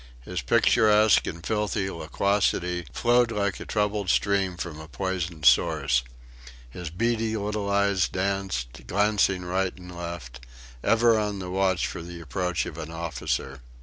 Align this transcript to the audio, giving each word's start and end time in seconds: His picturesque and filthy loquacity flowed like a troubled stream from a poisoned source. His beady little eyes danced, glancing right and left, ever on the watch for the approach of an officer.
His 0.21 0.41
picturesque 0.41 1.27
and 1.27 1.45
filthy 1.45 1.87
loquacity 1.91 2.87
flowed 2.91 3.31
like 3.31 3.59
a 3.59 3.67
troubled 3.67 4.09
stream 4.09 4.57
from 4.57 4.79
a 4.79 4.87
poisoned 4.87 5.45
source. 5.45 6.01
His 6.71 6.89
beady 6.89 7.37
little 7.37 7.69
eyes 7.69 8.07
danced, 8.07 8.87
glancing 8.87 9.45
right 9.45 9.77
and 9.77 9.95
left, 9.95 10.43
ever 10.83 11.19
on 11.19 11.37
the 11.37 11.51
watch 11.51 11.85
for 11.85 12.01
the 12.01 12.19
approach 12.19 12.65
of 12.65 12.79
an 12.79 12.89
officer. 12.89 13.61